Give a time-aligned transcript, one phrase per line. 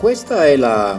[0.00, 0.98] Questa è la,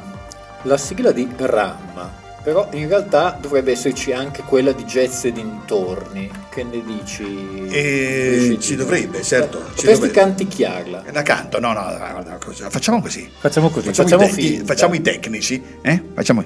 [0.62, 2.10] la sigla di RAM,
[2.44, 6.30] però in realtà dovrebbe esserci anche quella di Jazz e dintorni.
[6.52, 7.68] Che ne dici?
[7.72, 9.58] E ci dovrebbe, certo.
[9.58, 10.14] Ci ci Potresti dovrebbe.
[10.14, 11.04] canticchiarla.
[11.12, 13.28] La canto, no, no, guarda, cosa- facciamo così.
[13.40, 16.04] Facciamo così, Facciamo, facciamo i, tec- facciamo i tecnici, eh?
[16.14, 16.44] Facciamo.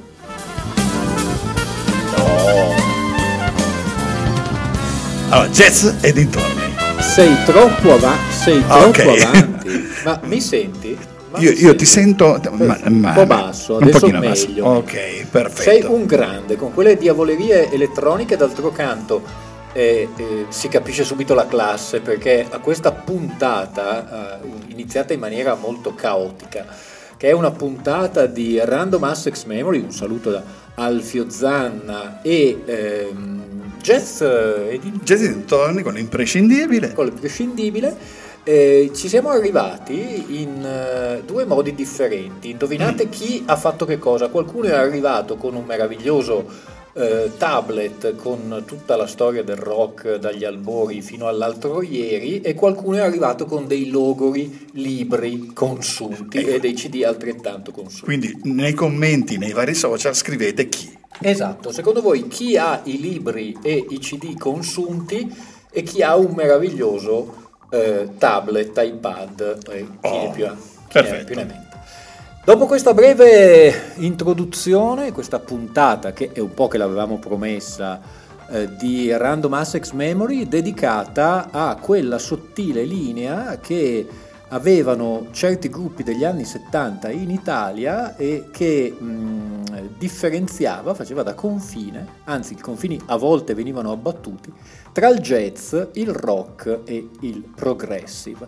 [5.30, 6.74] Allora, jazz e dintorni.
[7.00, 9.22] Sei troppo, ava- sei Ah, troppo ok.
[9.22, 9.84] avanti.
[10.06, 10.98] Ma mi senti?
[11.38, 14.64] Io, io ti sento ma- ma- un po' basso, un pochino meglio.
[14.64, 14.78] basso.
[14.78, 15.62] Ok, perfetto.
[15.62, 19.22] Sei un grande, con quelle diavolerie elettroniche d'altro canto
[19.74, 25.56] eh, eh, si capisce subito la classe perché a questa puntata, eh, iniziata in maniera
[25.56, 26.66] molto caotica,
[27.18, 30.44] che è una puntata di Random Access Memory, un saluto da
[30.76, 33.44] Alfio Zanna e ehm,
[33.82, 36.94] Jazz eh, Jazz dintorni con l'imprescindibile.
[36.94, 38.24] con l'imprescindibile.
[38.48, 42.52] Eh, ci siamo arrivati in eh, due modi differenti.
[42.52, 44.28] Indovinate chi ha fatto che cosa?
[44.30, 46.46] Qualcuno è arrivato con un meraviglioso
[46.94, 52.98] eh, tablet con tutta la storia del rock dagli albori fino all'altro ieri e qualcuno
[52.98, 58.04] è arrivato con dei logori libri consunti e dei CD altrettanto consunti.
[58.06, 60.96] Quindi nei commenti, nei vari social scrivete chi.
[61.20, 65.34] Esatto, secondo voi chi ha i libri e i CD consunti
[65.72, 70.48] e chi ha un meraviglioso eh, tablet, iPad, eh, chi, Oh, ne più
[70.88, 71.74] chi ne più ne mette.
[72.46, 78.00] Dopo questa breve introduzione, questa puntata che è un po' che l'avevamo promessa
[78.50, 84.08] eh, di Random Access Memory dedicata a quella sottile linea che
[84.50, 92.06] avevano certi gruppi degli anni 70 in Italia e che mh, differenziava, faceva da confine,
[92.26, 94.54] anzi i confini a volte venivano abbattuti,
[94.96, 98.48] tra il jazz, il rock e il progressive.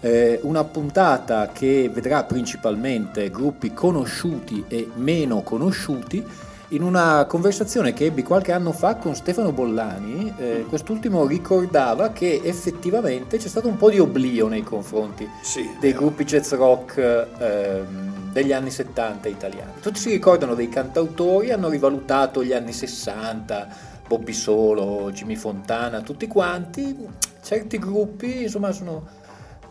[0.00, 6.22] Eh, una puntata che vedrà principalmente gruppi conosciuti e meno conosciuti
[6.70, 12.42] in una conversazione che ebbi qualche anno fa con Stefano Bollani, eh, quest'ultimo ricordava che
[12.44, 18.32] effettivamente c'è stato un po' di oblio nei confronti Sì, dei gruppi jazz rock ehm,
[18.32, 19.72] degli anni 70 italiani.
[19.80, 26.26] Tutti si ricordano dei cantautori, hanno rivalutato gli anni 60, Bobby Solo, Jimmy Fontana, tutti
[26.26, 26.96] quanti.
[27.42, 29.06] Certi gruppi, insomma, sono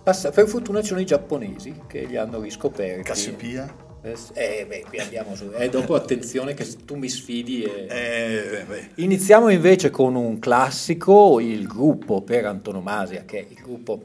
[0.04, 0.36] passati.
[0.36, 3.04] Per fortuna ci sono i giapponesi che li hanno riscoperti.
[3.04, 3.84] Cassiopea.
[4.02, 5.50] Eh, Eh, beh, qui andiamo su.
[5.58, 7.88] Eh, dopo attenzione che tu mi sfidi e...
[7.90, 14.04] Eh, beh, Iniziamo invece con un classico, il gruppo per antonomasia, che è il gruppo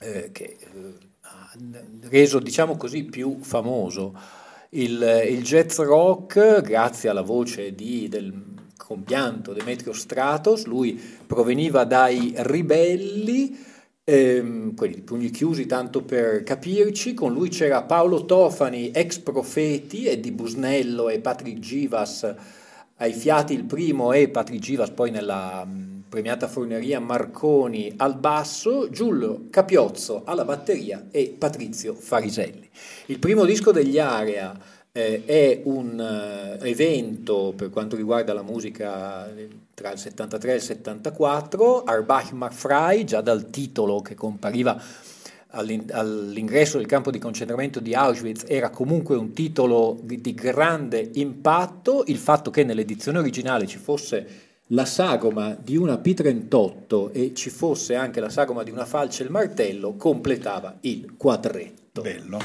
[0.00, 0.68] eh, che eh,
[1.20, 1.52] ha
[2.08, 4.18] reso, diciamo così, più famoso
[4.70, 8.32] il, il jazz rock grazie alla voce di, del
[8.86, 10.64] compianto Demetrio Stratos.
[10.64, 13.56] Lui proveniva dai ribelli,
[14.04, 20.04] ehm, quelli di pugni chiusi tanto per capirci, con lui c'era Paolo Tofani, ex Profeti,
[20.04, 22.34] e di Busnello e Patrick Givas
[22.96, 28.90] ai fiati il primo e Patrick Givas poi nella mh, premiata forneria Marconi al basso,
[28.90, 32.68] Giulio Capiozzo alla batteria e Patrizio Fariselli.
[33.06, 34.54] Il primo disco degli Area
[34.92, 40.54] eh, è un eh, evento per quanto riguarda la musica eh, tra il 73 e
[40.56, 44.80] il 74, Arbach Marfrei, già dal titolo che compariva
[45.50, 52.04] all'in- all'ingresso del campo di concentramento di Auschwitz era comunque un titolo di grande impatto,
[52.06, 57.94] il fatto che nell'edizione originale ci fosse la sagoma di una P38 e ci fosse
[57.96, 62.02] anche la sagoma di una falce e il martello completava il quadretto.
[62.02, 62.38] bello.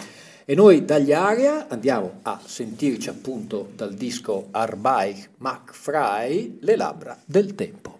[0.47, 7.19] E noi dagli Aria andiamo a sentirci appunto dal disco Arbeit Mac Frei le labbra
[7.25, 7.94] del tempo.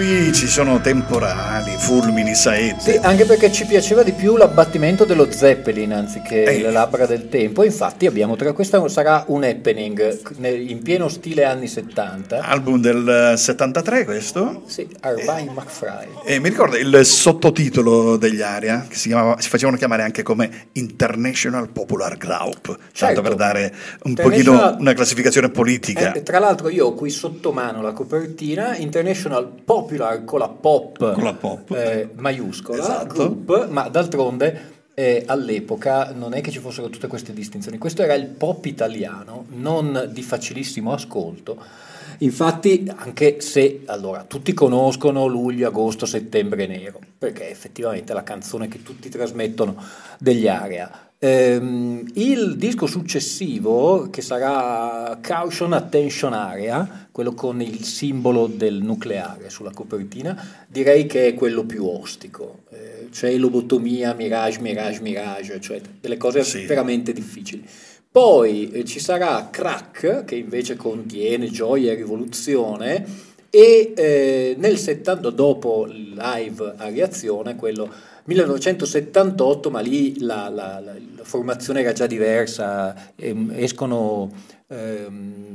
[0.00, 2.92] Qui ci sono temporali, fulmini, saette.
[2.92, 6.62] Sì, anche perché ci piaceva di più l'abbattimento dello Zeppelin anziché Eh.
[6.62, 7.64] le labbra del tempo.
[7.64, 12.40] Infatti abbiamo tra questo sarà un happening in pieno stile anni 70.
[12.40, 14.62] Album del 73 questo.
[14.66, 16.08] Sì, Irvine McFry.
[16.24, 20.68] E mi ricordo il sottotitolo degli Aria, che si, chiamava- si facevano chiamare anche come
[20.72, 23.20] International Popular Group, tanto Certo.
[23.20, 23.74] per dare
[24.04, 26.12] un pochino una classificazione politica.
[26.14, 29.46] Eh, tra l'altro io ho qui sotto mano la copertina International
[29.90, 31.70] Popular con la pop, Con la pop.
[31.72, 33.14] eh, maiuscola, Esatto.
[33.14, 38.14] group, ma d'altronde eh, all'epoca non è che ci fossero tutte queste distinzioni, questo era
[38.14, 41.88] il pop italiano, non di facilissimo ascolto.
[42.18, 48.68] Infatti, anche se allora tutti conoscono luglio, agosto, settembre nero, perché effettivamente è la canzone
[48.68, 49.74] che tutti trasmettono
[50.18, 51.08] degli Area.
[51.18, 59.50] Ehm, il disco successivo, che sarà Caution Attention Area, quello con il simbolo del nucleare
[59.50, 62.60] sulla copertina, direi che è quello più ostico.
[62.70, 66.64] Eh, cioè lobotomia, mirage, mirage, mirage, cioè delle cose Sì.
[66.66, 67.66] veramente difficili.
[68.12, 73.04] Poi eh, ci sarà Crack, che invece contiene gioia e rivoluzione,
[73.50, 77.88] e eh, nel 70, dopo live a reazione, quello
[78.24, 84.30] 1978, ma lì la, la- la- la formazione era già diversa, ehm, escono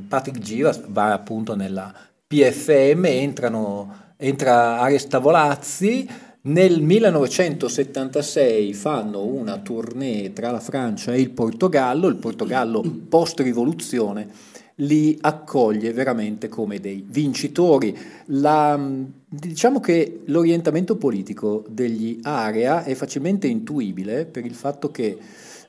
[0.08, 1.94] Patrick Giras, va appunto nella
[2.28, 6.06] PFM, entrano, entra Ares Tavolazzi,
[6.42, 14.28] nel 1976 fanno una tournée tra la Francia e il Portogallo, il Portogallo post-rivoluzione
[14.80, 17.98] li accoglie veramente come dei vincitori.
[18.26, 18.78] La-
[19.28, 25.18] diciamo che l'orientamento politico degli Area è facilmente intuibile per il fatto che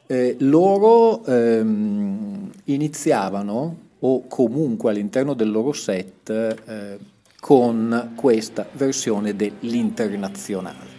[0.06, 6.98] eh, loro ehm, iniziavano, o comunque all'interno del loro set, eh,
[7.40, 10.94] con questa versione dell'internazionale.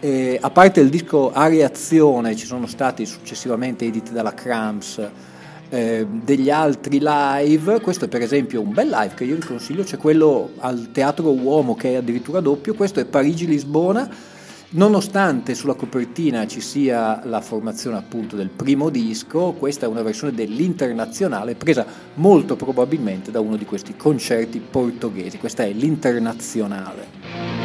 [0.00, 5.10] Eh, a parte il disco Areazione, ci sono stati successivamente editi dalla Cramps
[5.70, 9.82] eh, degli altri live, questo è per esempio un bel live che io vi consiglio,
[9.82, 14.08] c'è quello al Teatro Uomo che è addirittura doppio, questo è Parigi-Lisbona,
[14.70, 20.34] nonostante sulla copertina ci sia la formazione appunto del primo disco, questa è una versione
[20.34, 27.57] dell'internazionale presa molto probabilmente da uno di questi concerti portoghesi, questa è l'internazionale.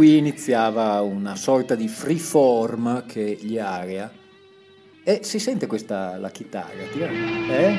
[0.00, 4.10] Qui iniziava una sorta di freeform che gli area.
[5.04, 7.78] E si sente questa la chitarra, eh?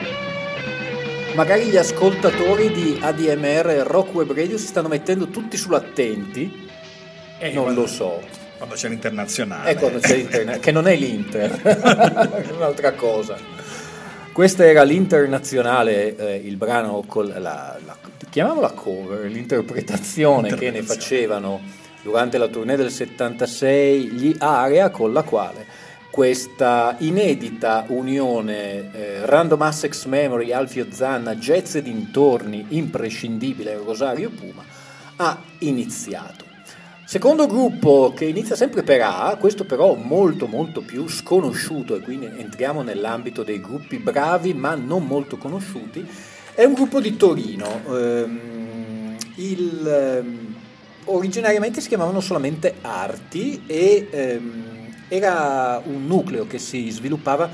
[1.34, 6.70] Magari gli ascoltatori di ADMR Rock Web Radio si stanno mettendo tutti sull'attenti.
[7.40, 8.22] Eh, non lo so.
[8.56, 9.72] Quando c'è l'internazionale.
[9.72, 11.52] E quando c'è l'internazionale, che non è l'Inter,
[12.46, 13.36] è un'altra cosa.
[14.32, 17.98] Questa era l'internazionale, eh, il brano con la, la
[18.30, 25.24] chiamiamola cover, l'interpretazione che ne facevano durante la tournée del 76 gli Area con la
[25.24, 34.30] quale questa inedita unione eh, Random Assex Memory, Alfio Zanna, Jazz e dintorni, imprescindibile Rosario
[34.30, 34.62] Puma,
[35.16, 36.46] ha iniziato.
[37.06, 42.26] Secondo gruppo che inizia sempre per A, questo però molto molto più sconosciuto e quindi
[42.26, 46.06] entriamo nell'ambito dei gruppi bravi ma non molto conosciuti,
[46.54, 47.82] è un gruppo di Torino.
[47.90, 50.51] Ehm, il, ehm,
[51.06, 57.50] originariamente si chiamavano solamente Arti e ehm, era un nucleo che si sviluppava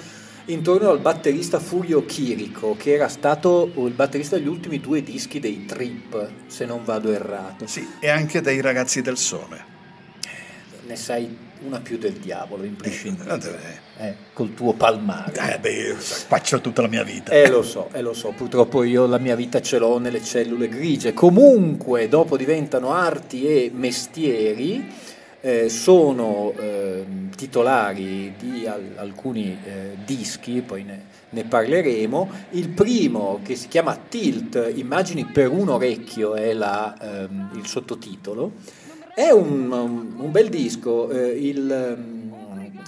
[0.46, 5.66] intorno al batterista Furio Chirico, che era stato il batterista degli ultimi due dischi dei
[5.66, 7.68] Trip, se non vado errato.
[7.68, 9.76] Sì, e anche dei Ragazzi del Sole.
[10.86, 13.86] Ne sai una più del diavolo, imprescindibile.
[13.98, 15.56] Eh, col tuo palmare.
[15.56, 17.32] Eh, beh, faccio tutta la mia vita.
[17.32, 20.68] Eh, lo so, eh, lo so, purtroppo io la mia vita ce l'ho nelle cellule
[20.70, 21.14] grigie.
[21.14, 24.86] Comunque, dopo diventano arti e mestieri,
[25.42, 32.30] eh, sono eh, titolari di al- alcuni eh, dischi, poi ne, ne, parleremo.
[32.52, 38.52] Il primo, che si chiama Tilt, Immagini per un orecchio, è la, ehm, il sottotitolo
[39.18, 41.66] è un, un bel disco, eh, il,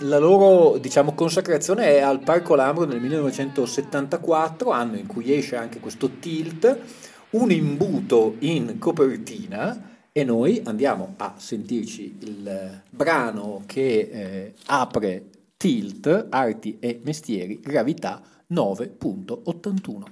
[0.01, 5.79] la loro diciamo, consacrazione è al Parco Lambro nel 1974, anno in cui esce anche
[5.79, 6.81] questo Tilt,
[7.31, 16.27] un imbuto in copertina e noi andiamo a sentirci il brano che eh, apre Tilt,
[16.29, 18.21] Arti e Mestieri, Gravità
[18.53, 20.03] 9.81.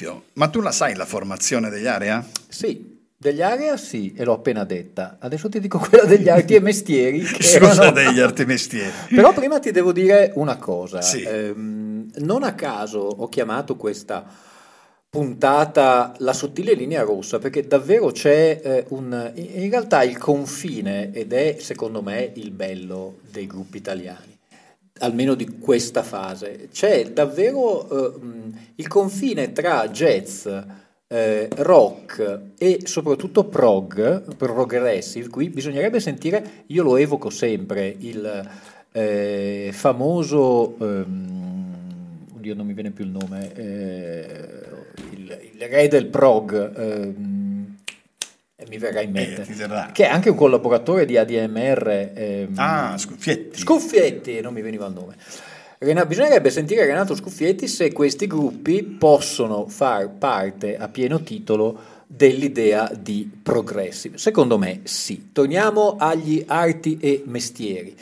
[0.00, 2.26] Alfio, ma tu la sai la formazione degli area?
[2.48, 5.18] Sì, degli area sì, e l'ho appena detta.
[5.20, 7.22] Adesso ti dico quella degli arti e mestieri.
[7.22, 7.90] Scusa, erano...
[7.90, 8.92] degli arti e mestieri.
[9.14, 11.02] Però prima ti devo dire una cosa.
[11.02, 11.22] Sì.
[11.22, 14.24] Ehm, non a caso ho chiamato questa
[15.10, 19.32] puntata La sottile linea rossa, perché davvero c'è eh, un...
[19.34, 24.38] In realtà il confine, ed è secondo me il bello dei gruppi italiani,
[25.00, 30.46] almeno di questa fase, c'è davvero eh, mh, il confine tra jazz,
[31.12, 38.48] eh, rock e soprattutto prog, progressive, qui bisognerebbe sentire, io lo evoco sempre, il
[38.92, 41.76] eh, famoso, ehm,
[42.36, 44.62] oddio non mi viene più il nome, eh,
[45.12, 47.39] il, il re del prog, ehm,
[48.68, 49.90] mi verrà in mente, Eh, ti verrà.
[49.92, 52.10] che è anche un collaboratore di ADMR.
[52.14, 53.58] ehm, Ah, Scuffietti.
[53.58, 55.14] Scuffietti, non mi veniva il nome.
[55.78, 62.90] Rena- bisognerebbe sentire Renato Scuffietti se questi gruppi possono far parte a pieno titolo dell'idea
[62.98, 64.18] di progressive.
[64.18, 65.28] Secondo me sì.
[65.32, 67.96] Torniamo agli arti e mestieri.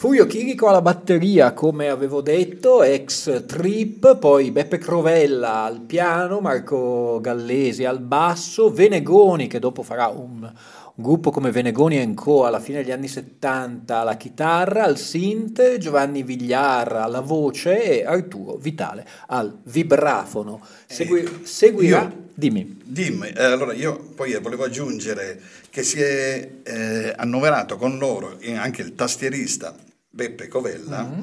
[0.00, 7.18] Furio Chirico alla batteria, come avevo detto, ex Trip, poi Beppe Crovella al piano, Marco
[7.20, 12.78] Gallesi al basso, Venegoni che dopo farà un, un gruppo come Venegoni Co alla fine
[12.78, 19.54] degli anni 70 alla chitarra, al synth, Giovanni Vigliar alla voce e Arturo Vitale al
[19.64, 20.62] vibrafono.
[20.86, 21.40] Segui- Ecco.
[21.42, 22.80] seguirà, Io- dimmi.
[22.82, 28.54] Dimmi, eh, allora io poi volevo aggiungere che si è eh, annoverato con loro eh,
[28.56, 29.74] anche il tastierista
[30.10, 31.20] Beppe Covella, Mm-hmm.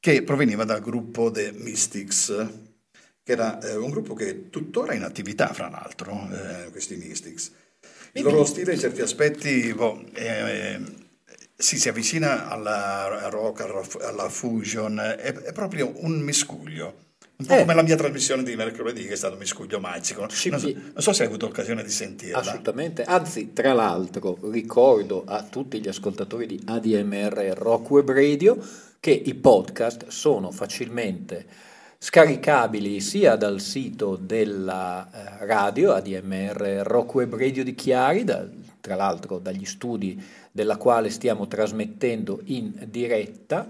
[0.00, 2.26] che proveniva dal gruppo The Mystics,
[3.22, 7.52] che era eh, un gruppo che è tuttora in attività, fra l'altro, eh, questi Mystics.
[8.12, 10.80] Il loro stile in certi aspetti boh, eh,
[11.54, 17.04] sì, si avvicina alla al rock, alla, alla fusion, è, è proprio un miscuglio.
[17.38, 17.60] Un po' Eh.
[17.60, 20.20] come la mia trasmissione di mercoledì, che è stato un miscuglio magico.
[20.20, 22.38] Non, so, non so se hai avuto occasione di sentirla.
[22.38, 28.58] Assolutamente, anzi tra l'altro ricordo a tutti gli ascoltatori di ADMR Rock Web Radio
[29.00, 31.46] che i podcast sono facilmente
[31.98, 38.48] scaricabili sia dal sito della eh, radio ADMR Rock Web Radio di Chiari, da-
[38.80, 40.22] tra l'altro dagli studi
[40.52, 43.66] della quale stiamo trasmettendo in diretta,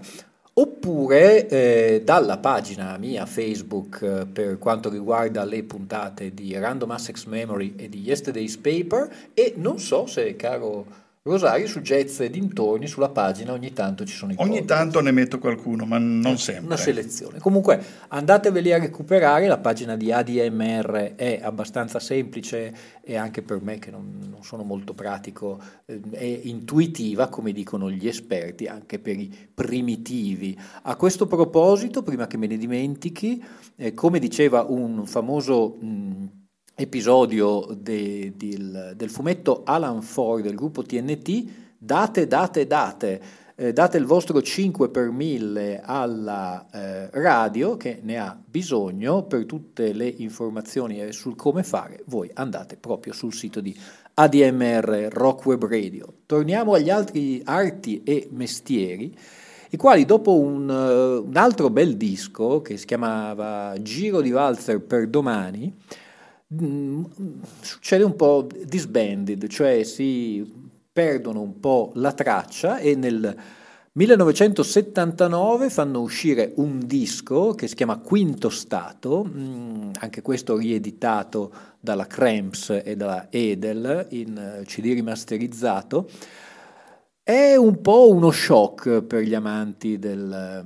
[0.59, 7.25] oppure eh, dalla pagina mia Facebook eh, per quanto riguarda le puntate di Random Access
[7.25, 12.87] Memory e di Yesterday's Paper e non so se, caro Rosario, su Jazz e dintorni,
[12.87, 14.67] sulla pagina ogni tanto ci sono i Ogni podcast.
[14.79, 16.65] tanto ne metto qualcuno, ma non sempre.
[16.65, 17.39] Una selezione.
[17.39, 23.77] Comunque andateveli a recuperare, la pagina di ADMR è abbastanza semplice e anche per me
[23.79, 29.17] che non, non sono molto pratico eh, è intuitiva, come dicono gli esperti, anche per
[29.19, 30.57] i primitivi.
[30.83, 33.43] A questo proposito, prima che me ne dimentichi,
[33.75, 35.77] eh, come diceva un famoso...
[35.79, 36.36] mh,
[36.79, 43.21] episodio de- del, del fumetto Alan Ford del gruppo TNT, date, date, date,
[43.55, 49.47] eh, date il vostro 5 per 1000 alla eh, radio che ne ha bisogno per
[49.47, 53.75] tutte le informazioni sul come fare, voi andate proprio sul sito di
[54.13, 56.13] ADMR Rock Web Radio.
[56.27, 59.17] Torniamo agli altri arti e mestieri
[59.71, 65.07] i quali dopo un, un altro bel disco che si chiamava Giro di Walzer per
[65.07, 65.75] domani,
[67.61, 73.35] succede un po' disbanded, cioè si perdono un po' la traccia e nel
[73.91, 82.05] 1979 fanno uscire un disco che si chiama Quinto Stato, mm, anche questo rieditato dalla
[82.05, 86.09] Cramps e dalla Edel in eh, CD rimasterizzato.
[87.23, 90.63] È un po' uno shock per gli amanti del,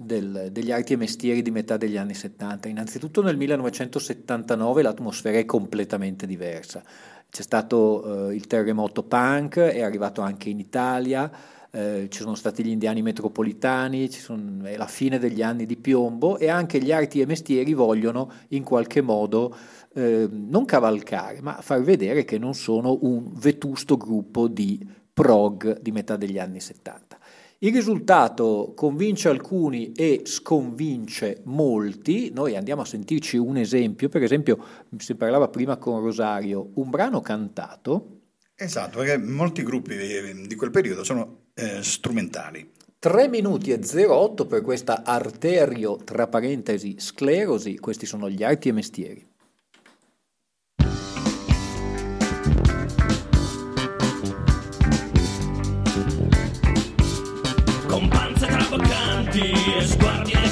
[0.00, 2.68] del- degli arti e mestieri di metà degli anni 70.
[2.68, 6.82] Innanzitutto nel 1979 l'atmosfera è completamente diversa.
[7.30, 11.30] C'è stato eh, il terremoto punk, è arrivato anche in Italia,
[11.70, 15.76] eh, ci sono stati gli indiani metropolitani, ci son- è la fine degli anni di
[15.76, 19.54] piombo e anche gli arti e mestieri vogliono in qualche modo
[19.94, 25.90] eh, non cavalcare, ma far vedere che non sono un vetusto gruppo di prog di
[25.90, 27.18] metà degli anni 70.
[27.60, 32.30] Il risultato convince alcuni e sconvince molti.
[32.32, 34.58] Noi andiamo a sentirci un esempio, per esempio
[34.96, 38.18] si parlava prima con Rosario, un brano cantato,
[38.60, 42.72] Esatto, perché molti gruppi di, di quel periodo sono eh, strumentali.
[42.98, 48.72] 3 minuti e 08 per questa arterio, tra parentesi, sclerosi, questi sono gli arti e
[48.72, 49.24] mestieri.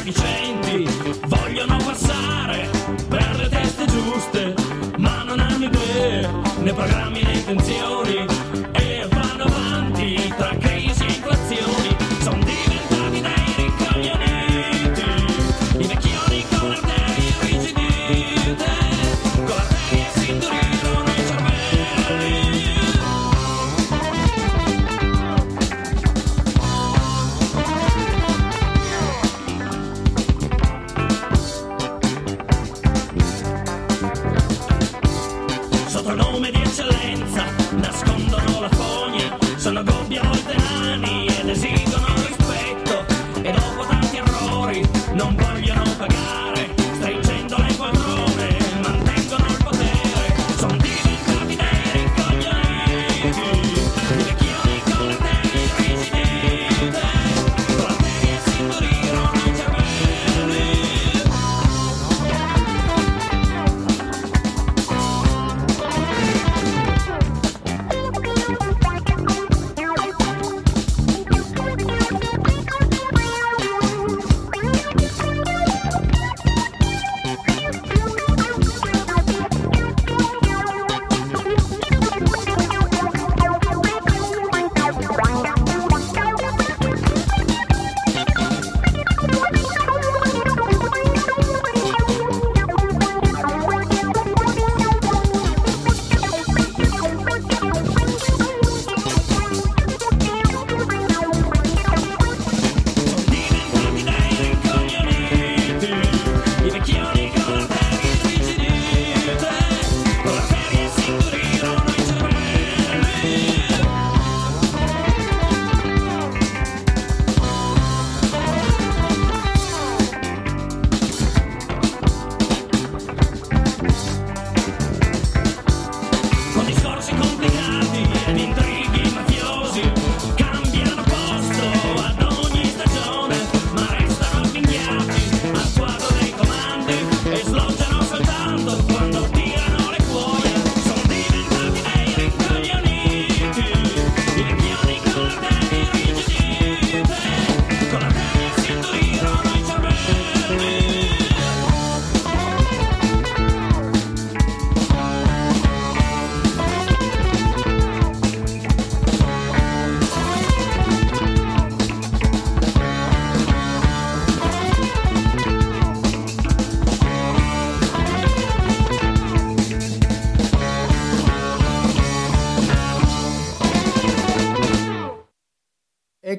[0.06, 0.86] efficienti
[1.26, 2.68] vogliono passare
[3.08, 4.54] per le teste giuste,
[4.98, 6.28] ma non hanno idee
[6.60, 7.95] né programmi né intenzioni.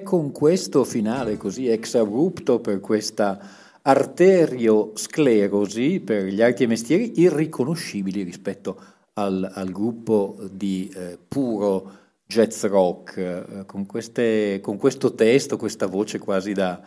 [0.07, 3.37] Con questo finale così ex abrupto per questa
[3.81, 8.81] arteriosclerosi per gli arti e mestieri irriconoscibili rispetto
[9.15, 11.91] al, al gruppo di eh, puro
[12.25, 16.81] jazz rock, eh, con, queste, con, questo testo, questa voce quasi da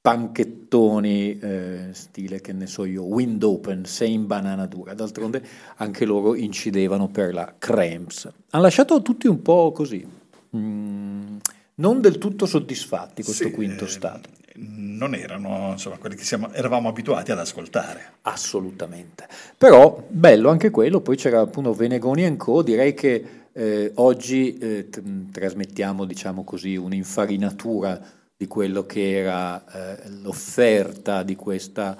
[0.00, 4.94] panchettoni, eh, stile che ne so io, wind open, sei in banana dura.
[4.94, 5.44] D'altronde
[5.78, 8.30] anche loro incidevano per la Cramps.
[8.50, 10.06] Hanno lasciato tutti un po' così.
[10.56, 11.38] Mm,
[11.76, 14.28] non del tutto soddisfatti questo sì, quinto stato.
[14.56, 18.12] non erano insomma, quelli che siamo, eravamo abituati ad ascoltare.
[18.22, 19.26] Assolutamente.
[19.58, 25.30] Però bello anche quello, poi c'era appunto Venegoni Co, direi che eh, oggi eh, t-
[25.30, 28.00] trasmettiamo diciamo così un'infarinatura
[28.36, 31.96] di quello che era eh, l'offerta di questa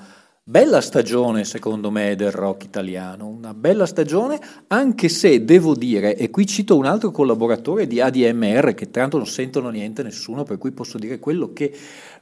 [0.47, 6.29] Bella stagione secondo me del rock italiano, una bella stagione anche se devo dire, e
[6.29, 10.73] qui cito un altro collaboratore di ADMR che l'altro non sentono niente nessuno, per cui
[10.73, 11.75] posso dire quello che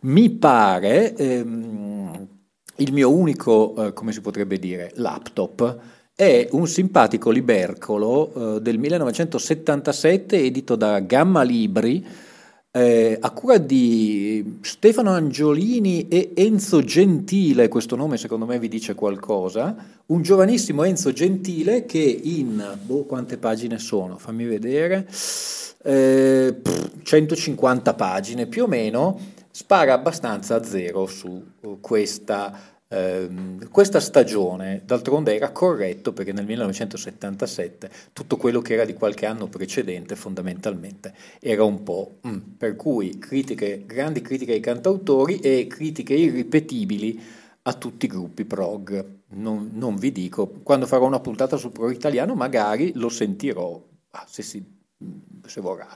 [0.02, 2.28] mi pare ehm,
[2.76, 5.78] il mio unico, eh, come si potrebbe dire, laptop
[6.14, 12.06] è un simpatico libercolo eh, del 1977 edito da Gamma Libri
[12.74, 18.94] eh, a cura di Stefano Angiolini e Enzo Gentile, questo nome secondo me vi dice
[18.94, 24.16] qualcosa, un giovanissimo Enzo Gentile che in, boh, quante pagine sono?
[24.16, 25.06] Fammi vedere,
[25.84, 26.56] eh,
[27.02, 31.42] 150 pagine più o meno, spara abbastanza a zero su
[31.78, 38.92] questa Ehm, questa stagione, d'altronde, era corretto perché nel 1977 tutto quello che era di
[38.92, 42.18] qualche anno precedente fondamentalmente era un po'...
[42.26, 47.20] Mm, per cui critiche, grandi critiche ai cantautori e critiche irripetibili
[47.62, 49.20] a tutti i gruppi prog.
[49.28, 54.26] Non, non vi dico, quando farò una puntata sul prog italiano magari lo sentirò, ah,
[54.28, 54.62] se, si,
[55.46, 55.88] se vorrà.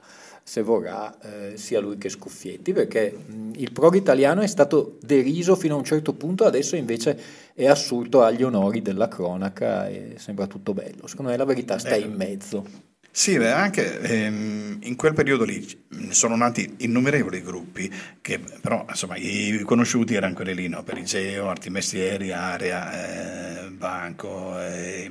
[0.48, 5.56] Se vorrà, eh, sia lui che Scuffietti, perché mh, il prog italiano è stato deriso
[5.56, 7.18] fino a un certo punto, adesso invece
[7.52, 11.08] è assurto agli onori della cronaca e sembra tutto bello.
[11.08, 12.85] Secondo me la verità sta in mezzo.
[13.16, 15.66] Sì, beh, anche ehm, in quel periodo lì
[16.10, 20.82] sono nati innumerevoli gruppi che però insomma i conosciuti erano quelli lì, no?
[20.82, 25.08] Perigeo, Arti Mestieri, Area, eh, Banco, eh,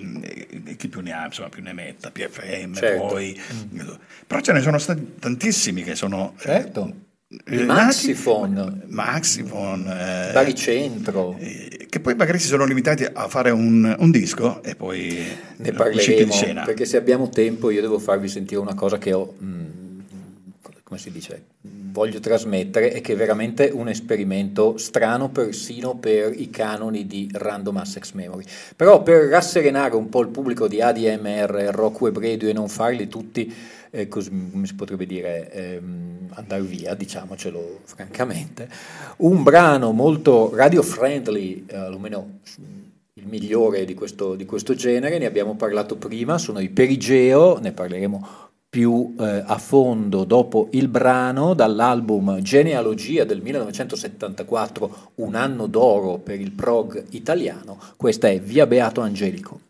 [0.78, 3.08] chi più ne ha, insomma più ne metta, PFM, certo.
[3.08, 3.42] poi...
[3.74, 3.90] Mm.
[4.28, 6.36] Però ce ne sono stati tantissimi che sono...
[6.38, 6.94] Eh, certo.
[7.44, 13.96] Eh, Maxifon, Maxifon eh, Baricentro, eh, che poi magari si sono limitati a fare un,
[13.98, 16.64] un disco e poi ne parleremo.
[16.66, 20.00] Perché se abbiamo tempo, io devo farvi sentire una cosa che ho, mh, mm,
[20.84, 26.50] come si dice, voglio trasmettere e che è veramente un esperimento strano persino per i
[26.50, 28.44] canoni di Random Access Memory.
[28.76, 33.08] Però per rasserenare un po' il pubblico di ADMR, Rock Web Radio e non farli
[33.08, 33.56] tutti
[33.90, 38.70] eh, così, come si potrebbe dire, ehm, andare via, diciamocelo francamente.
[39.18, 42.40] Un brano molto radio friendly, eh, almeno
[43.14, 47.72] il migliore di questo, di questo genere, ne abbiamo parlato prima, sono i Perigeo, ne
[47.72, 48.46] parleremo
[48.76, 56.42] più eh, a fondo dopo il brano dall'album Genealogia del 1974, un anno d'oro per
[56.42, 57.80] il prog italiano.
[57.96, 59.65] Questa è Via Beato Angelico.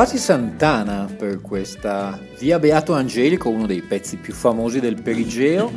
[0.00, 5.70] Quasi Santana per questa Via Beato Angelico, uno dei pezzi più famosi del Perigeo.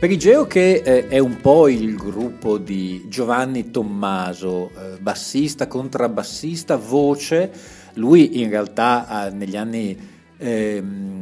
[0.00, 7.52] Perigeo che eh, è un po' il gruppo di Giovanni Tommaso, eh, bassista, contrabbassista, voce.
[7.94, 9.96] Lui in realtà eh, negli anni
[10.38, 11.17] ehm,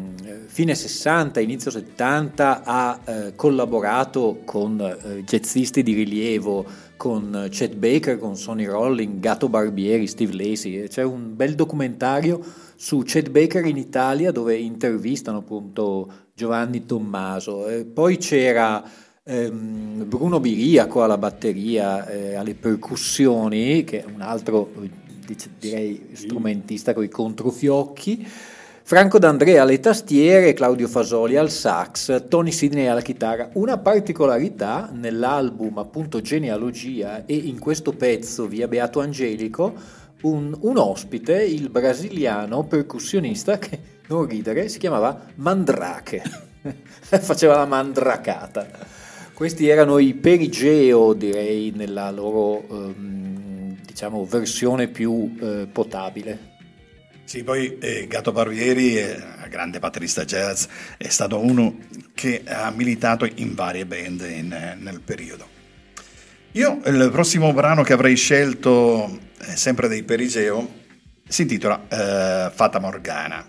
[0.56, 6.64] fine 60, inizio 70 ha eh, collaborato con eh, jazzisti di rilievo
[6.96, 10.88] con Chet Baker, con Sonny Rolling, Gatto Barbieri, Steve Lacey.
[10.88, 12.42] C'è un bel documentario
[12.74, 17.68] su Chet Baker in Italia dove intervistano appunto Giovanni Tommaso.
[17.68, 18.82] E poi c'era
[19.24, 24.72] ehm, Bruno Biriaco alla batteria, eh, alle percussioni, che è un altro
[25.58, 28.26] direi strumentista con i controfiocchi.
[28.88, 33.50] Franco D'Andrea alle tastiere, Claudio Fasoli al sax, Tony Sidney alla chitarra.
[33.54, 39.74] Una particolarità nell'album appunto Genealogia e in questo pezzo via Beato Angelico,
[40.22, 43.76] un, un ospite, il brasiliano percussionista che,
[44.06, 46.22] non ridere, si chiamava Mandrake,
[47.00, 48.68] faceva la mandracata.
[49.34, 56.54] Questi erano i Perigeo, direi, nella loro ehm, diciamo, versione più eh, potabile.
[57.26, 59.20] Sì, poi eh, Gatto Barbieri, eh,
[59.50, 60.66] grande batterista jazz,
[60.96, 61.76] è stato uno
[62.14, 65.44] che ha militato in varie band in, eh, nel periodo.
[66.52, 70.68] Io il prossimo brano che avrei scelto, eh, sempre dei Perigeo,
[71.26, 73.44] si intitola eh, Fata Morgana.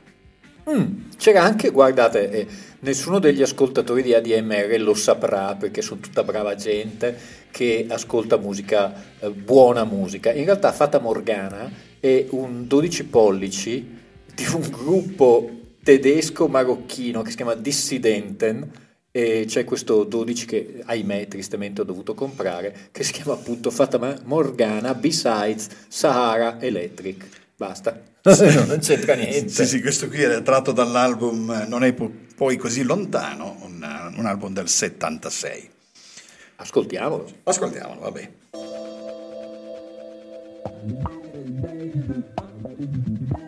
[0.72, 2.48] Mm, c'era anche, guardate, eh,
[2.80, 7.16] nessuno degli ascoltatori di ADMR lo saprà perché sono tutta brava gente
[7.52, 8.92] che ascolta musica,
[9.32, 10.34] buona musica.
[10.34, 13.96] In realtà Fata Morgana e un 12 pollici
[14.34, 15.50] di un gruppo
[15.84, 22.14] tedesco marocchino che si chiama Dissidenten e c'è questo 12 che ahimè tristemente ho dovuto
[22.14, 27.26] comprare che si chiama appunto Fatama Morgana Besides Sahara Electric.
[27.56, 28.00] Basta.
[28.68, 29.50] Non c'entra niente.
[29.50, 34.54] Sì sì questo qui è tratto dall'album Non è poi così lontano un, un album
[34.54, 35.70] del 76
[36.58, 37.28] ascoltiamolo.
[37.44, 38.30] Ascoltiamolo vabbè
[40.86, 42.24] Baby, baby,
[42.64, 43.47] baby.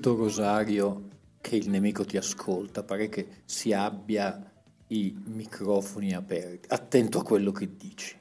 [0.00, 1.08] Attento Rosario
[1.42, 4.50] che il nemico ti ascolta, pare che si abbia
[4.86, 6.68] i microfoni aperti.
[6.70, 8.16] Attento a quello che dici.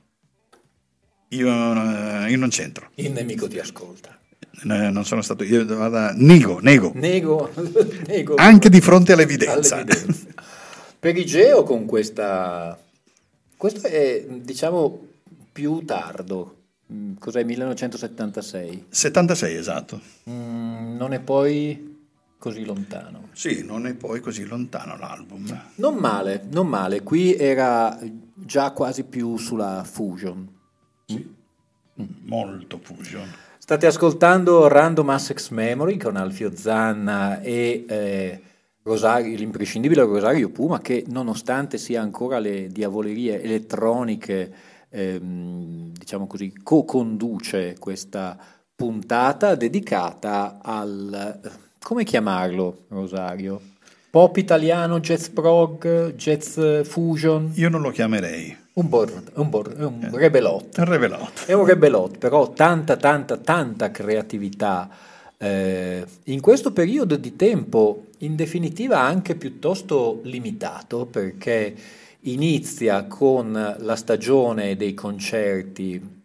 [1.30, 2.90] Io, io non c'entro.
[2.96, 4.20] Il nemico ti ascolta.
[4.64, 6.92] non sono stato io, vada, nego, nego.
[6.96, 7.50] Nego,
[8.08, 8.36] nego.
[8.36, 9.76] Anche di fronte all'evidenza.
[9.76, 10.28] all'evidenza.
[11.00, 12.78] Perigeo con questa...
[13.56, 15.08] Questo è, diciamo,
[15.54, 16.59] più tardo
[17.20, 18.86] cos'è 1976?
[18.90, 20.02] 76, esatto.
[20.30, 21.98] Mm, non è poi
[22.38, 23.30] così lontano.
[23.34, 25.64] Sì, non è poi così lontano l'album.
[25.76, 27.04] Non male, non male.
[27.04, 28.00] Qui era
[28.34, 30.48] già quasi più sulla fusion.
[31.06, 31.36] Sì,
[32.02, 32.06] mm.
[32.26, 33.28] molto fusion.
[33.58, 38.42] State ascoltando Random Assex Memory con Alfio Zanna e eh,
[38.82, 44.52] Rosario, l'imprescindibile Rosario Puma che nonostante sia ancora le diavolerie elettroniche,
[44.90, 48.38] ehm, diciamo così, co-conduce questa
[48.76, 51.40] puntata dedicata al...
[51.80, 53.62] come chiamarlo Rosario?
[54.10, 57.52] Pop italiano, jazz prog, jazz fusion?
[57.56, 58.58] Io non lo chiamerei.
[58.74, 60.78] Un, bor, un, bor, un eh, rebelot.
[60.78, 61.46] Un rebelot.
[61.46, 64.90] È un rebelot, però tanta, tanta, tanta creatività.
[65.38, 71.76] Eh, in questo periodo di tempo, in definitiva anche piuttosto limitato, perché
[72.22, 76.18] inizia con la stagione dei concerti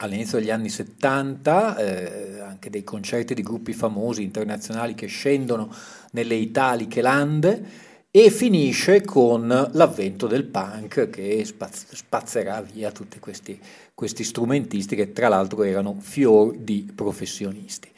[0.00, 5.72] all'inizio degli anni 70, eh, anche dei concerti di gruppi famosi internazionali che scendono
[6.12, 13.58] nelle italiche lande e finisce con l'avvento del punk che spaz- spazzerà via tutti questi,
[13.94, 17.90] questi strumentisti che tra l'altro erano fior di professionisti.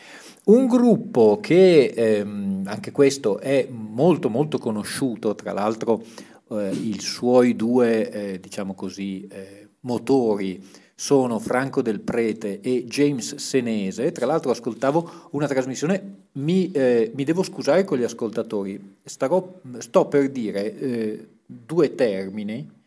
[0.42, 6.02] Un gruppo che ehm, anche questo è molto molto conosciuto, tra l'altro
[6.50, 10.62] eh, i suoi due eh, diciamo così, eh, motori
[10.94, 14.12] sono Franco Del Prete e James Senese.
[14.12, 20.06] Tra l'altro ascoltavo una trasmissione, mi, eh, mi devo scusare con gli ascoltatori, Starò, sto
[20.08, 22.78] per dire eh, due termini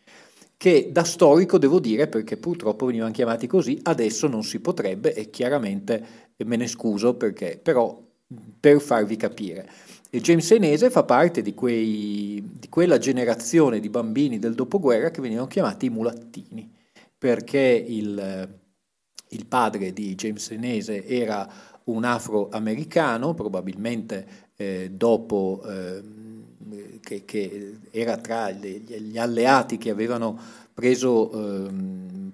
[0.56, 5.28] che da storico devo dire, perché purtroppo venivano chiamati così, adesso non si potrebbe e
[5.28, 6.06] chiaramente
[6.36, 8.00] me ne scuso perché, però
[8.60, 9.68] per farvi capire.
[10.14, 15.20] E James Senese fa parte di, quei, di quella generazione di bambini del dopoguerra che
[15.20, 16.72] venivano chiamati i mulattini
[17.18, 18.48] perché il,
[19.30, 21.52] il padre di James Senese era
[21.86, 26.02] un afroamericano, probabilmente eh, dopo eh,
[27.00, 30.38] che, che, era tra gli, alleati che avevano
[30.72, 31.32] preso
[31.66, 31.72] eh,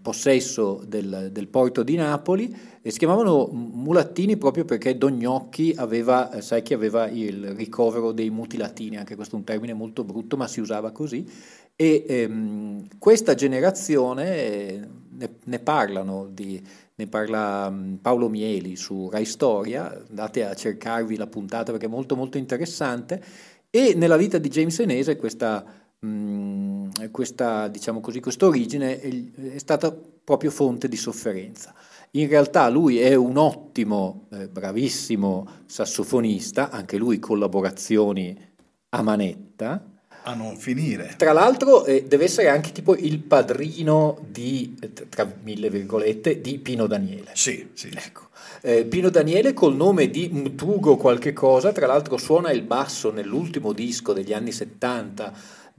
[0.03, 6.31] possesso del, del, porto di Napoli e si chiamavano mulattini proprio perché Don Gnocchi aveva,
[6.33, 10.37] eh, sai che aveva il ricovero dei mutilatini, anche questo è un termine molto brutto
[10.37, 11.27] ma si usava così,
[11.77, 16.63] e ehm, questa generazione, eh, ne, ne, parlano, di,
[16.95, 21.91] ne parla um, Paolo Mieli su Rai Storia, andate a cercarvi la puntata perché è
[21.91, 23.23] molto molto interessante,
[23.71, 25.65] e nella vita di James Enese questa,
[25.99, 29.11] mh, questa diciamo così, questa origine è,
[29.55, 31.75] è, stata proprio fonte di sofferenza.
[32.13, 38.37] In realtà lui è un ottimo, eh, bravissimo sassofonista, anche lui collaborazioni
[38.89, 39.85] a manetta,
[40.25, 41.15] a non finire.
[41.17, 44.77] Tra l'altro eh, deve essere anche tipo il padrino di,
[45.09, 47.31] tra mille virgolette, di Pino Daniele.
[47.35, 47.91] Sì, sì.
[47.95, 48.29] Ecco.
[48.63, 53.73] Eh, Pino Daniele col nome di Mtugo qualche cosa, tra l'altro suona il basso nell'ultimo
[53.73, 55.33] disco degli anni 70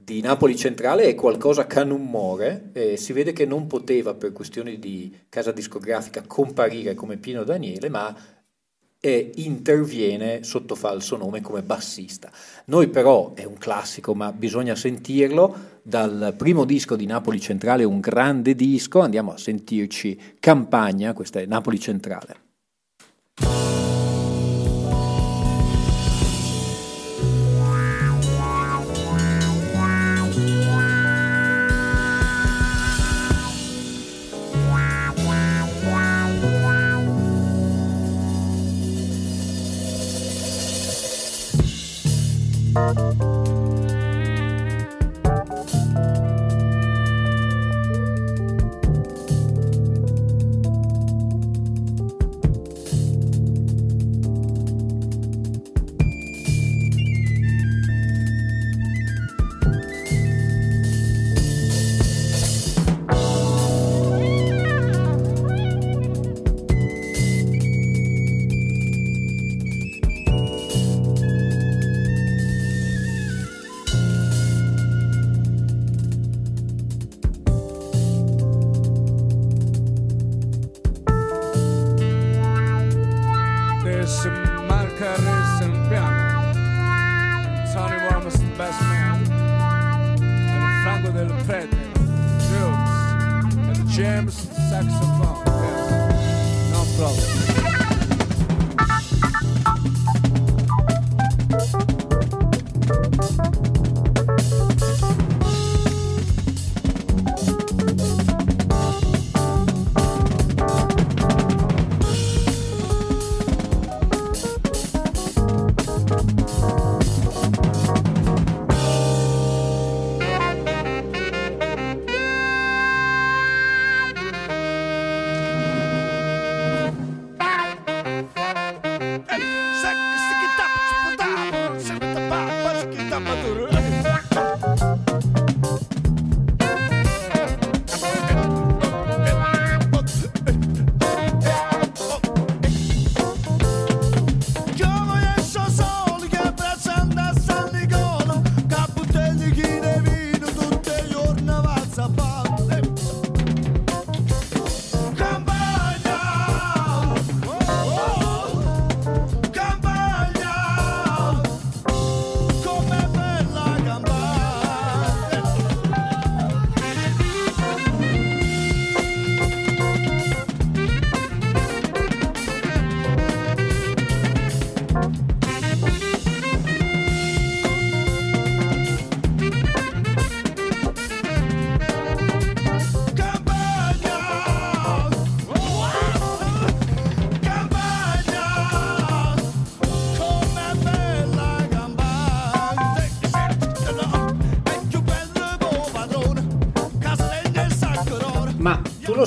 [0.04, 4.32] di Napoli Centrale è qualcosa che non muore, eh, si vede che non poteva per
[4.32, 8.16] questioni di casa discografica comparire come Pino Daniele, ma
[9.04, 12.30] e interviene sotto falso nome come bassista.
[12.66, 17.98] Noi però, è un classico ma bisogna sentirlo, dal primo disco di Napoli Centrale, un
[17.98, 22.51] grande disco, andiamo a sentirci Campagna, questa è Napoli Centrale.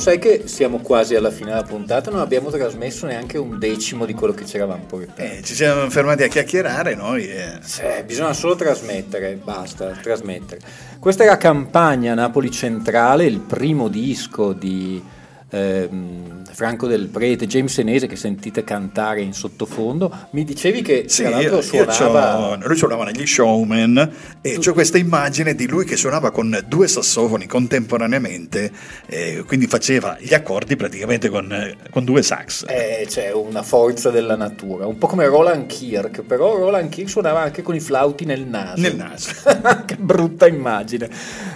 [0.05, 4.13] Sai che siamo quasi alla fine della puntata, non abbiamo trasmesso neanche un decimo di
[4.13, 5.23] quello che c'eravamo portati.
[5.23, 7.27] Eh, ci siamo fermati a chiacchierare noi.
[7.27, 7.53] Eh.
[7.61, 10.61] Sì, bisogna solo trasmettere, basta, trasmettere.
[10.99, 15.03] Questa la campagna Napoli Centrale, il primo disco di
[15.49, 21.23] ehm, Franco del Prete, James Senese che sentite cantare in sottofondo, mi dicevi che sì,
[21.23, 22.57] tra l'altro io, suonava...
[22.57, 26.87] Io lui suonava negli showman e c'ho questa immagine di lui che suonava con due
[26.87, 28.71] sassofoni contemporaneamente,
[29.05, 32.63] eh, quindi faceva gli accordi praticamente con, con due sax.
[32.69, 37.41] Eh, c'è una forza della natura, un po' come Roland Kirk, però Roland Kirk suonava
[37.41, 38.79] anche con i flauti nel naso.
[38.79, 39.33] Nel naso.
[39.85, 41.09] che brutta immagine.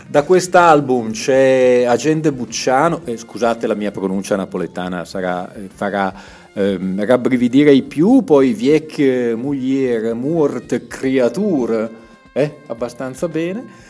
[0.05, 6.13] Da quest'album c'è Agende Bucciano, eh, scusate la mia pronuncia napoletana sarà, eh, farà
[6.53, 8.99] ehm, rabbrividire i più, poi Viec
[9.35, 11.89] Muglier Murt Creature,
[12.33, 13.87] eh, abbastanza bene.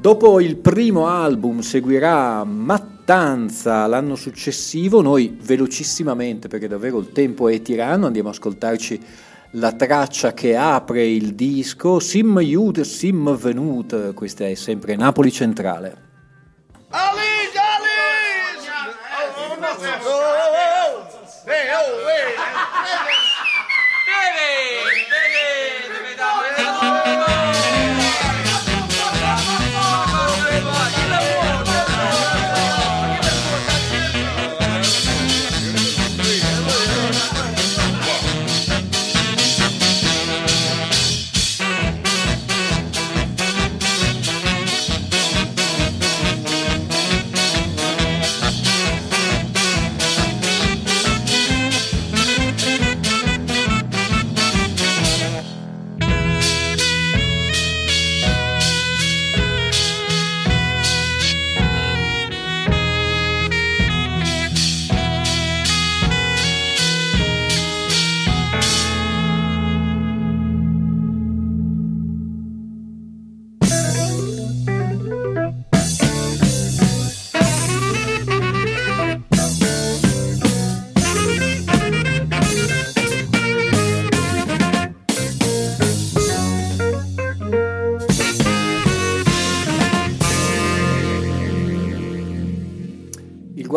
[0.00, 7.60] Dopo il primo album seguirà Mattanza l'anno successivo, noi velocissimamente perché davvero il tempo è
[7.62, 9.00] tiranno andiamo a ascoltarci
[9.52, 16.07] la traccia che apre il disco Sim Jud, Sim Venut, questa è sempre Napoli Centrale.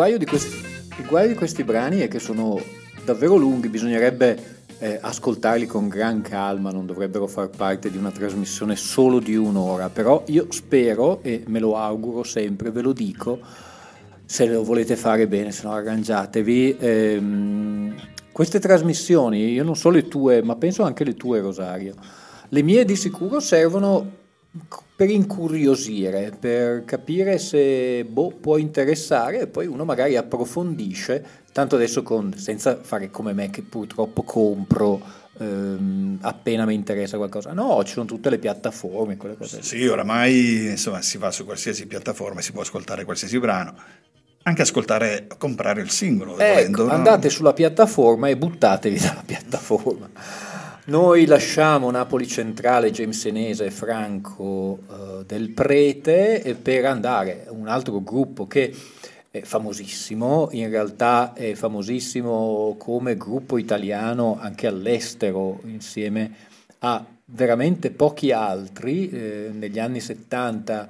[0.02, 0.56] Guaio, di questi,
[0.98, 2.60] il guaio di questi brani è che sono
[3.04, 8.74] davvero lunghi, bisognerebbe eh, ascoltarli con gran calma, non dovrebbero far parte di una trasmissione
[8.74, 13.38] solo di un'ora, però io spero e me lo auguro sempre, ve lo dico,
[14.24, 16.76] se lo volete fare bene, se no arrangiatevi.
[16.80, 17.94] Ehm,
[18.32, 21.94] queste trasmissioni, io non so le tue, ma penso anche le tue Rosario,
[22.48, 24.20] le mie di sicuro servono
[24.94, 32.02] per incuriosire, per capire se boh, può interessare e poi uno magari approfondisce, tanto adesso
[32.02, 35.00] con, senza fare come me che purtroppo compro
[35.38, 37.52] ehm, appena mi interessa qualcosa.
[37.52, 39.62] No, ci sono tutte le piattaforme, quelle cose.
[39.62, 43.74] Sì, oramai insomma, si va su qualsiasi piattaforma, si può ascoltare qualsiasi brano,
[44.42, 46.38] anche ascoltare, comprare il singolo.
[46.38, 46.92] Ecco, volendo, no?
[46.92, 50.10] andate sulla piattaforma e buttatevi dalla piattaforma.
[50.84, 57.68] Noi lasciamo Napoli Centrale, James Senese e Franco eh, del Prete per andare a un
[57.68, 58.74] altro gruppo che
[59.30, 66.34] è famosissimo, in realtà è famosissimo come gruppo italiano anche all'estero insieme
[66.80, 69.08] a veramente pochi altri.
[69.08, 70.88] Eh, negli anni 70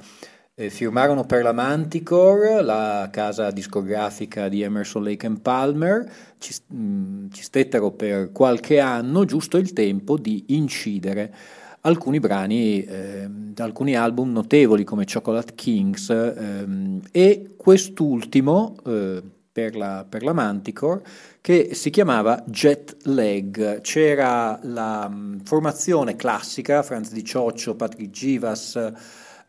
[0.63, 7.29] eh, firmarono per la Manticore, la casa discografica di Emerson Lake and Palmer, ci, mh,
[7.33, 11.35] ci stettero per qualche anno giusto il tempo di incidere
[11.81, 20.07] alcuni brani, eh, alcuni album notevoli come Chocolate Kings ehm, e quest'ultimo eh, per, la,
[20.09, 21.03] per la Manticore
[21.41, 23.81] che si chiamava Jet Lag.
[23.81, 28.77] C'era la mh, formazione classica, Franz Di Cioccio, Patrick Givas,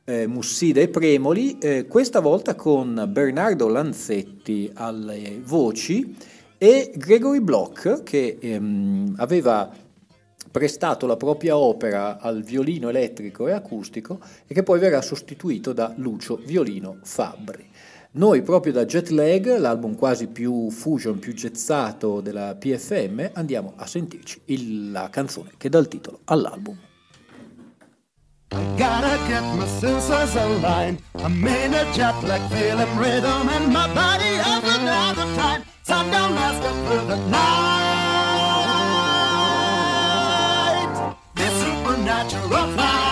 [0.06, 6.16] eh, Mussida e Premoli, eh, questa volta con Bernardo Lanzetti alle voci
[6.58, 9.70] e Gregory Bloch che ehm, aveva
[10.52, 15.94] prestato la propria opera al violino elettrico e acustico e che poi verrà sostituito da
[15.98, 17.70] Lucio Violino Fabbri.
[18.16, 24.42] Noi proprio da Jetlag, l'album quasi più fusion, più jazzato della PFM, andiamo a sentirci
[24.46, 26.78] il, la canzone che dà il titolo all'album.
[28.56, 31.02] I gotta get my senses aligned.
[31.16, 35.64] I'm in a jet lag feeling rhythm and my body has another time.
[35.84, 37.44] Sun down last through the night.
[41.36, 43.03] This supernatural flight.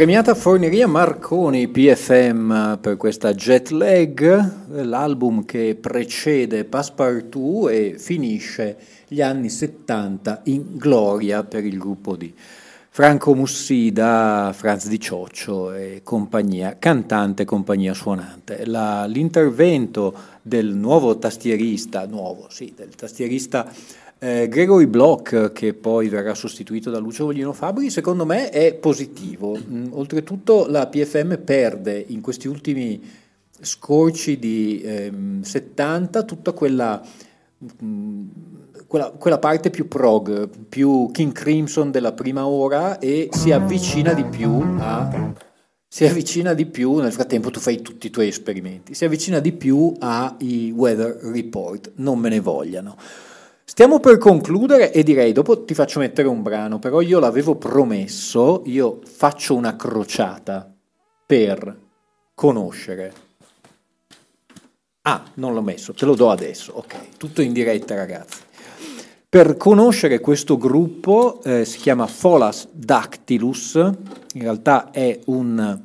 [0.00, 8.78] Premiata Forneria Marconi PFM per questa Jet Lag, l'album che precede Passepartout e finisce
[9.08, 12.32] gli anni 70 in gloria per il gruppo di
[12.88, 18.64] Franco Mussida, Franz Di Cioccio e compagnia, cantante e compagnia suonante.
[18.64, 23.70] La, l'intervento del nuovo tastierista, nuovo sì, del tastierista
[24.22, 29.58] eh, Gregory Bloch, che poi verrà sostituito da Lucio Voglino Fabri, secondo me è positivo.
[29.58, 33.02] Mm, oltretutto la PFM perde in questi ultimi
[33.62, 37.02] scorci di ehm, 70 tutta quella,
[37.56, 38.28] mh, mm,
[38.86, 44.24] quella, quella, parte più prog, più King Crimson della prima ora e si avvicina di
[44.24, 45.48] più a
[45.92, 49.50] si avvicina di più, nel frattempo tu fai tutti i tuoi esperimenti, si avvicina di
[49.50, 52.96] più ai weather report, non me ne vogliano.
[53.70, 58.62] Stiamo per concludere e direi, dopo ti faccio mettere un brano, però io l'avevo promesso,
[58.66, 60.74] io faccio una crociata
[61.24, 61.78] per
[62.34, 63.12] conoscere.
[65.02, 68.40] Ah, non l'ho messo, te lo do adesso, ok, tutto in diretta ragazzi.
[69.28, 75.80] Per conoscere questo gruppo eh, si chiama Folas Dactylus, in realtà è un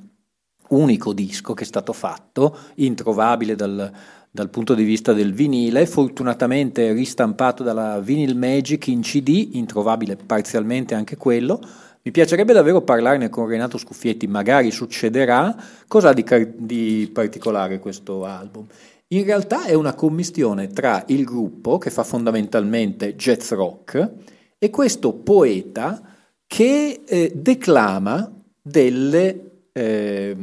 [0.69, 3.91] unico disco che è stato fatto, introvabile dal,
[4.36, 10.93] dal punto di vista del vinile, fortunatamente ristampato dalla Vinyl Magic in CD, introvabile parzialmente
[10.93, 11.61] anche quello.
[12.01, 15.55] Mi piacerebbe davvero parlarne con Renato Scuffietti, magari succederà.
[15.88, 18.67] Cosa ha di, car- di particolare questo album?
[19.07, 24.11] In realtà è una commistione tra il gruppo, che fa fondamentalmente jazz rock,
[24.57, 26.01] e questo poeta
[26.45, 28.29] che eh, declama
[28.61, 30.36] delle eh,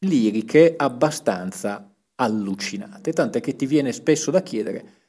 [0.00, 5.02] liriche abbastanza allucinate, tant'è che ti viene spesso da chiedere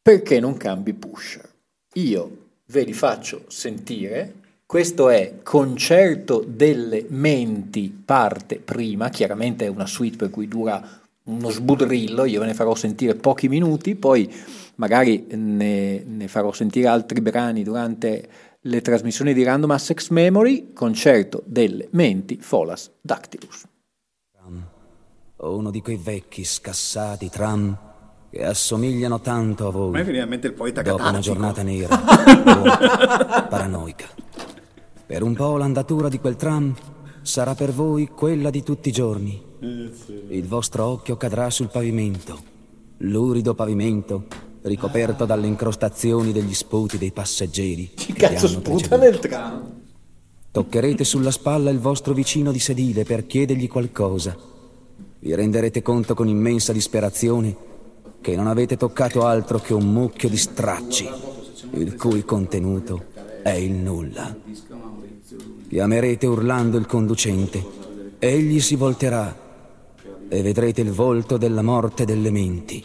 [0.00, 1.48] perché non cambi pusher.
[1.94, 4.34] Io ve li faccio sentire,
[4.66, 11.48] questo è Concerto delle menti, parte prima, chiaramente è una suite per cui dura uno
[11.48, 14.30] sbudrillo, io ve ne farò sentire pochi minuti, poi
[14.74, 18.28] magari ne, ne farò sentire altri brani durante
[18.60, 23.72] le trasmissioni di Random Assex Memory, Concerto delle menti, Folas Dactylus
[25.44, 27.76] o uno di quei vecchi scassati tram
[28.30, 29.90] che assomigliano tanto a voi.
[29.90, 31.94] Ma viene in mente il poeta Dopo una giornata nera,
[32.42, 34.08] vuota, paranoica.
[35.06, 36.74] Per un po' l'andatura di quel tram
[37.22, 39.52] sarà per voi quella di tutti i giorni.
[39.60, 42.38] Il vostro occhio cadrà sul pavimento,
[42.98, 44.26] lurido pavimento
[44.62, 47.92] ricoperto dalle incrostazioni degli sputi dei passeggeri.
[47.94, 49.82] Chi che cazzo sputa nel tram?
[50.50, 54.52] Toccherete sulla spalla il vostro vicino di sedile per chiedergli qualcosa.
[55.24, 57.56] Vi renderete conto con immensa disperazione
[58.20, 61.08] che non avete toccato altro che un mucchio di stracci,
[61.70, 63.04] il cui contenuto
[63.42, 64.36] è il nulla.
[65.66, 67.64] Chiamerete urlando il conducente,
[68.18, 69.34] egli si volterà
[70.28, 72.84] e vedrete il volto della morte delle menti.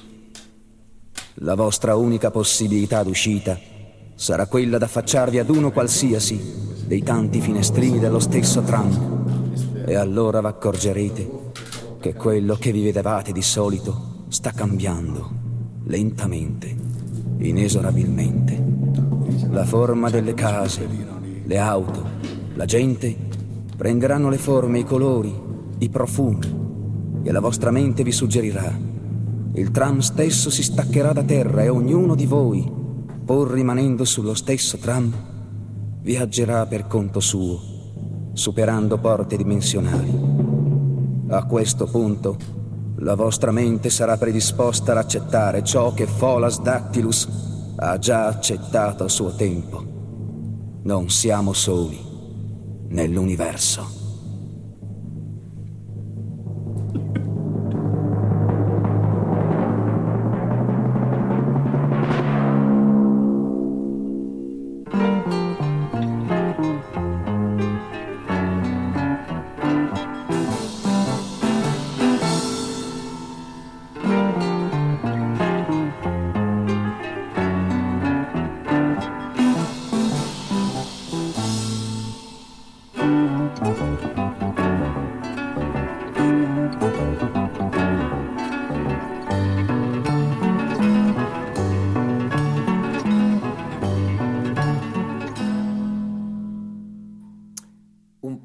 [1.42, 3.60] La vostra unica possibilità d'uscita
[4.16, 6.40] sarà quella d'affacciarvi ad uno qualsiasi
[6.86, 11.48] dei tanti finestrini dello stesso tram e allora vi accorgerete
[12.00, 15.30] che quello che vi vedevate di solito sta cambiando
[15.84, 16.74] lentamente,
[17.40, 18.64] inesorabilmente.
[19.50, 20.88] La forma delle case,
[21.44, 22.08] le auto,
[22.54, 23.16] la gente
[23.76, 25.34] prenderanno le forme, i colori,
[25.80, 26.40] i profumi
[27.24, 28.88] che la vostra mente vi suggerirà.
[29.54, 32.72] Il tram stesso si staccherà da terra e ognuno di voi,
[33.26, 35.12] pur rimanendo sullo stesso tram,
[36.02, 37.60] viaggerà per conto suo,
[38.34, 40.49] superando porte dimensionali.
[41.32, 42.38] A questo punto,
[42.98, 49.10] la vostra mente sarà predisposta ad accettare ciò che Folas Dactylus ha già accettato a
[49.10, 49.84] suo tempo.
[50.82, 52.00] Non siamo soli
[52.88, 53.99] nell'universo.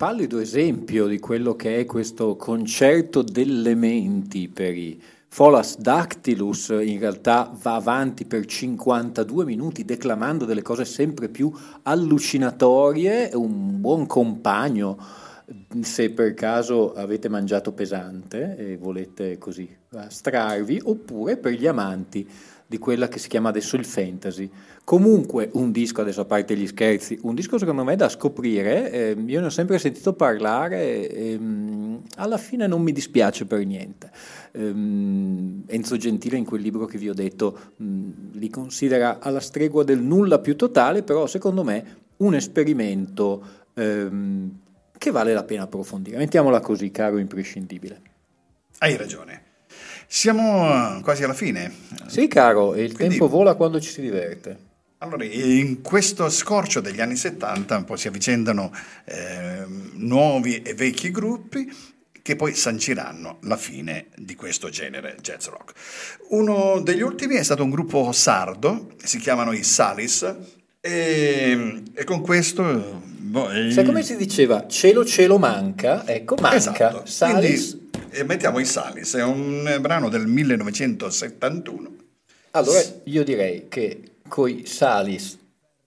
[0.05, 6.99] Pallido esempio di quello che è questo concerto delle menti per i Folas Dactylus in
[6.99, 11.51] realtà va avanti per 52 minuti declamando delle cose sempre più
[11.85, 14.99] allucinatorie, un buon compagno
[15.81, 22.29] se per caso avete mangiato pesante e volete così astrarvi, oppure per gli amanti
[22.75, 24.51] di quella che si chiama adesso il fantasy.
[24.83, 29.17] Comunque un disco, adesso a parte gli scherzi, un disco secondo me da scoprire, eh,
[29.27, 34.11] io ne ho sempre sentito parlare ehm, alla fine non mi dispiace per niente.
[34.55, 39.85] Um, Enzo Gentile in quel libro che vi ho detto um, li considera alla stregua
[39.85, 43.43] del nulla più totale, però secondo me un esperimento
[43.75, 44.51] um,
[44.99, 46.17] che vale la pena approfondire.
[46.17, 48.01] Mettiamola così, caro imprescindibile.
[48.79, 49.44] Hai ragione.
[50.15, 51.75] Siamo quasi alla fine.
[52.07, 54.57] Sì, caro, il Quindi, tempo vola quando ci si diverte.
[54.99, 58.73] Allora, in questo scorcio degli anni 70 un po' si avvicendano
[59.07, 61.69] eh, nuovi e vecchi gruppi
[62.23, 65.73] che poi sanciranno la fine di questo genere jazz rock.
[66.29, 70.33] Uno degli ultimi è stato un gruppo sardo, si chiamano i Salis,
[70.81, 73.03] e, e con questo...
[73.19, 74.69] Boh, Sai come si diceva?
[74.69, 76.57] Cielo cielo manca, ecco, manca.
[76.57, 77.03] Esatto.
[77.05, 77.71] Salis...
[77.71, 77.83] Quindi,
[78.15, 81.97] eh, mettiamo i Salis, è un brano del 1971.
[82.53, 85.39] Allora io direi che coi Salis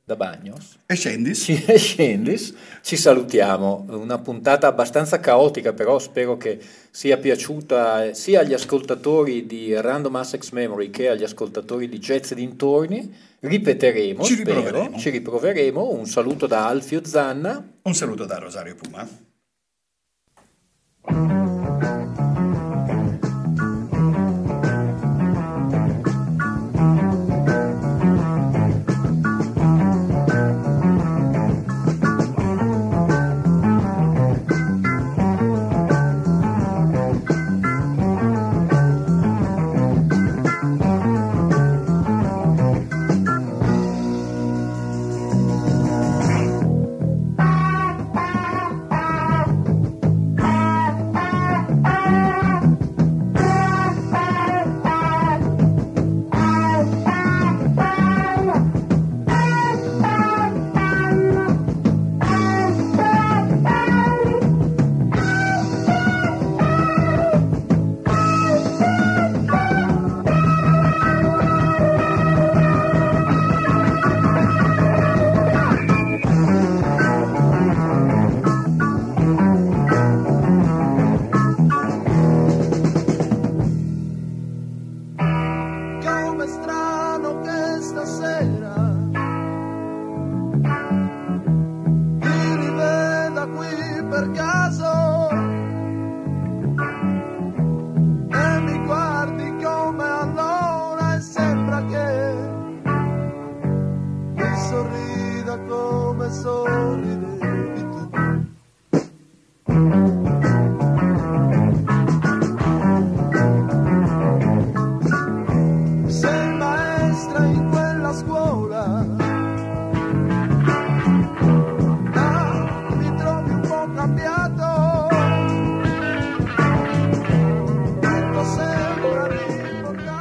[0.03, 0.77] da Bagnos.
[0.85, 1.43] E Scendis.
[1.43, 2.53] Ci, e Scendis.
[2.81, 3.85] Ci salutiamo.
[3.89, 6.59] Una puntata abbastanza caotica, però spero che
[6.89, 12.35] sia piaciuta sia agli ascoltatori di Random Assex Memory che agli ascoltatori di Jazz e
[12.35, 13.13] dintorni.
[13.39, 14.97] Ripeteremo, ci spero, riproveremo.
[14.97, 15.89] ci riproveremo.
[15.91, 17.65] Un saluto da Alfio Zanna.
[17.81, 19.25] Un saluto da Rosario Puma.
[21.07, 22.16] per caso